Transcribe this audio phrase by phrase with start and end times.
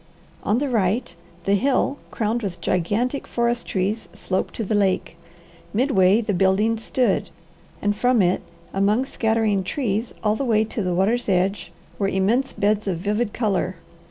[0.41, 1.13] On the right,
[1.43, 5.15] the hill, crowned with gigantic forest trees, sloped to the lake;
[5.75, 7.29] midway the building stood,
[7.83, 8.41] and from it,
[8.73, 13.31] among scattering trees all the way to the water's edge, were immense beds of vivid
[13.31, 13.75] colour.